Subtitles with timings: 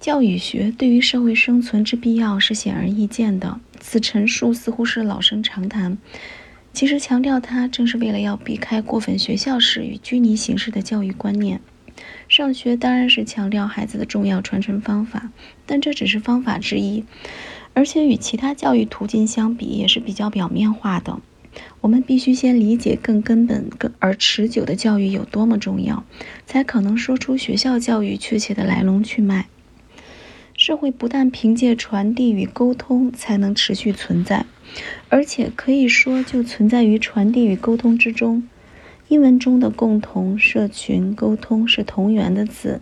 [0.00, 5.98] 教育学对于社会生存之必要是显而易见的，此陈述似乎是老生常谈。
[6.72, 11.60] 其实强调它，正是为了要避开过分学校式与拘泥形式的教育观念。
[12.28, 15.32] 上学当然是强调孩子的重要传承方法，
[15.66, 17.04] 但这只是方法之一，
[17.74, 21.18] 而且与其他教育途径相比，也是比较表面化的。
[21.80, 26.04] 我们必须先理解更根本、更而持久的教育有多么重要，
[26.46, 29.48] 才可能说出学校教育确切的来龙去脉。
[30.58, 34.44] 社会不但凭借传递与沟通才能持续存在，
[35.08, 38.42] 而且可以说就存在于传递与沟通之中。
[39.06, 42.80] 英文中的“共同”“社群”“沟通”是同源的字，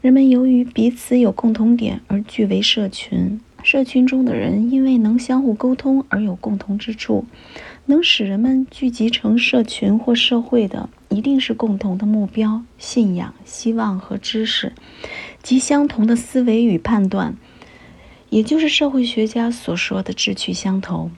[0.00, 3.40] 人们由于彼此有共同点而聚为社群。
[3.64, 7.26] 社群中的人因为能相互沟通而有共同之处，
[7.86, 14.72] 能使人们聚集成社群或社会的，一定是共同的目标、信仰、希望和知识，
[15.42, 17.36] 及相同的思维与判断，
[18.30, 21.10] 也就是社会学家所说的志趣相投。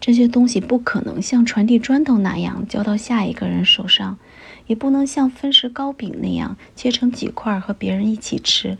[0.00, 4.18] 这些东西不可能像传递砖头那样交到下一个人手上，
[4.66, 8.76] 也不能像分食糕饼那样切成几块和别人一起吃。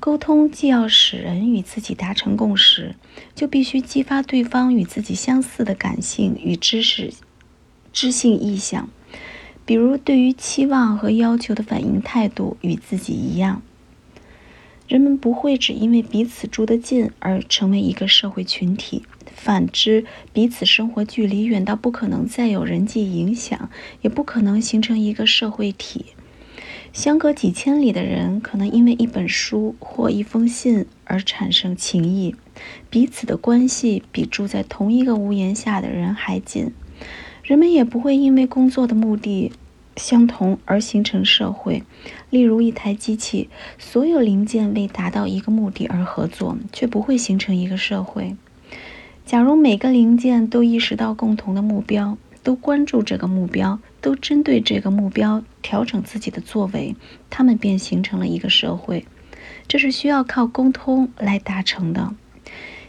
[0.00, 2.96] 沟通既要使人与自己达成共识，
[3.34, 7.12] 就必须激发对方与自己相似的感性与知识、
[7.92, 8.88] 知性意向，
[9.64, 13.62] 比如对于期望和要求的反应态度与自己一样。
[14.92, 19.02] 人们不会只因为彼此住得近而成为一个社会群体，
[19.34, 20.04] 反之，
[20.34, 23.70] 彼此生活距离远到不可能再有人际影响，
[24.02, 26.04] 也不可能形成一个社会体。
[26.92, 32.36] 相隔几千里的人，可能因为一本书或一封信而产生情谊，
[32.90, 36.70] 彼此的关系比住在同一个屋檐下的人还近。
[37.42, 39.52] 人们也不会因为工作的目的
[39.96, 41.82] 相同而形成社会。
[42.30, 43.48] 例如，一台机器，
[43.78, 48.36] 所有零件为达到一个目的而合作，却不会形成一个社会。
[49.24, 53.80] 假如每个零件都意识到共同的目标，都关注这个目标。
[54.02, 56.96] 都针对这个目标调整自己的作为，
[57.30, 59.06] 他们便形成了一个社会。
[59.68, 62.12] 这是需要靠沟通来达成的。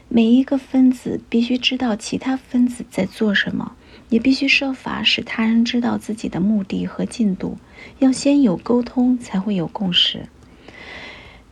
[0.09, 3.75] 每一个分子必须知道其他分子在做什么，
[4.09, 7.57] 也必须设法使他人知道自己的目的和进度。
[7.99, 10.27] 要先有沟通，才会有共识。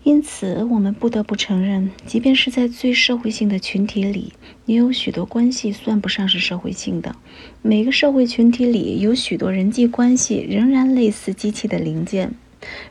[0.04, 4.34] 因此，我们不得不承认，即便是在最社会性的群体里，
[4.66, 7.16] 也有许多关系算不上是社会性的。
[7.62, 12.34] 每个社会群体里有许多人际关系仍然类似机器的零件。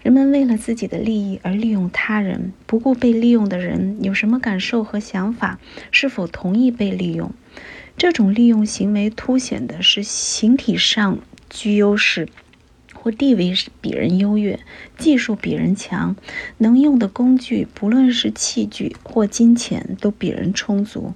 [0.02, 5.58] 人们为了自己的利益而利用他人，不顾被利用的人有什么感受和想法，
[5.90, 7.32] 是否同意被利用。
[8.00, 11.18] 这种利用行为凸显的是形体上
[11.50, 12.30] 居优势。
[12.94, 13.52] 或地位
[13.82, 14.58] 比人优越，
[14.96, 16.16] 技术比人强，
[16.56, 21.12] 能用的工具，不论是器具或金钱，都比人充足。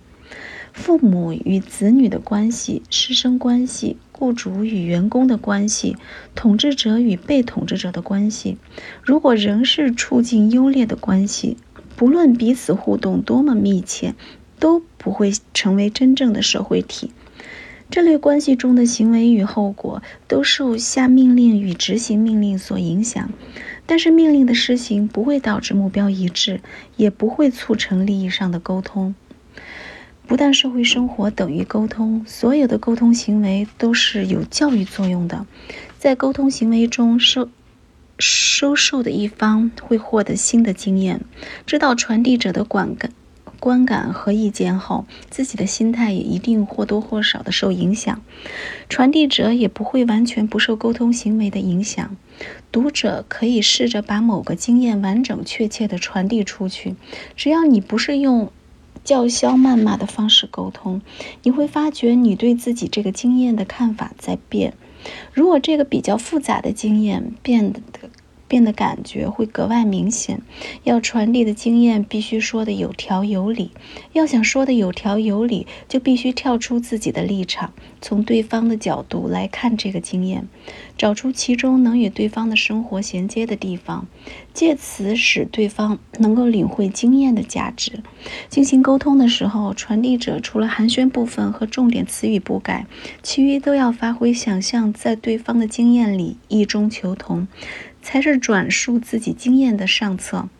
[0.75, 5.97] 父母与子女的关系，师生关系，雇主与员工的关系，
[6.35, 8.59] 统治者与被统治者的关系，
[9.03, 11.57] 如果仍是处境优劣的关系，
[11.97, 14.15] 不论彼此互动多么密切，
[14.65, 17.11] 都不会成为真正的社会体。
[17.91, 23.29] 这类关系中的行为与后果都受下命令与执行命令所影响，
[23.85, 26.63] 但是命令的施行不会导致目标一致，
[26.97, 29.15] 也不会促成利益上的沟通。
[30.27, 35.47] 不但社会生活等于沟通，所有的沟通行为都是有教育作用的。
[35.99, 37.51] 在沟通行为中，收
[38.19, 41.21] 收受的一方会获得新的经验，
[41.67, 43.13] 知道传递者的管感。
[43.65, 48.21] 观感和意见后，自己的心态也一定或多或少的受影响。
[48.91, 52.15] 传递者也不会完全不受沟通行为的影响。
[52.71, 56.95] 读者可以试着把某个经验完整确切的传递出去。
[57.35, 58.53] 只要你不是用
[59.03, 61.01] 叫嚣谩骂的方式沟通，
[61.43, 64.75] 你会发觉你对自己这个经验的看法在变。
[65.33, 67.81] 如果这个比较复杂的经验变得。
[68.47, 70.41] 变的感觉会格外明显。
[70.83, 73.71] 要传递的经验必须说的有条有理。
[74.13, 80.47] 要想说的有条有理，就必须跳出自己的立场，从对方的角度来看这个经验，
[80.97, 84.07] 找出其中能与对方的生活衔接的地方，
[84.53, 88.03] 借此使对方能够领会经验的价值。
[88.49, 92.87] 进行沟通的时候，传递者除了寒暄部分和重点词语不改，
[93.23, 97.49] 其余都要发挥想象，在对方的经验里意中求同。
[98.05, 100.51] 才是转述自己经验的上策。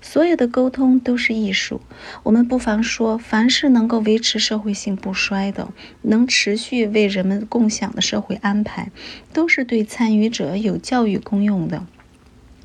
[0.00, 1.80] 所有的沟通都是艺术。
[2.22, 5.72] 我们不妨说，凡是能够维持社会性不衰的、
[6.02, 8.90] 能持续为人们共享的社会安排，
[9.32, 11.86] 都是对参与者有教育功用的。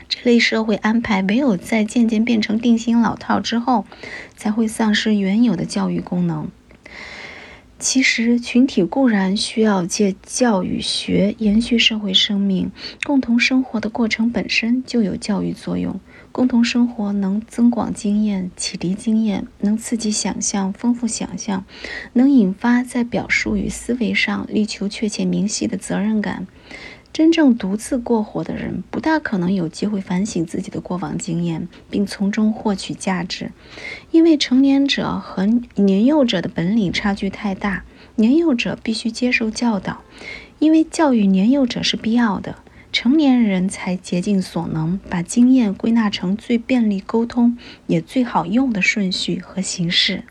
[0.10, 3.86] 这类社会安排唯有在渐渐变成定型老套之后，
[4.36, 6.50] 才会丧失原有的教育功能。
[7.80, 12.72] 其实，群体固然需要借教育学延续社会生命，
[13.04, 16.00] 共同生活的过程本身就有教育作用。
[16.32, 21.66] 共同生活能增广经验、启迪经验，能刺激想象、丰富想象，
[22.14, 26.48] 能引发在表述与思维上力求确切明晰的责任感。
[27.18, 33.52] 真正独自过活的人，不大可能有机会反省自己的过往经验，并从中获取价值，
[34.12, 37.84] 因为成年者和年幼者的本领差距太大。
[38.18, 40.04] 年幼者必须接受教导，
[40.60, 42.58] 因为教育年幼者是必要的。
[42.92, 50.24] 成年人才竭尽所能，把经验归纳成最便利沟通也最好用的顺序和形式。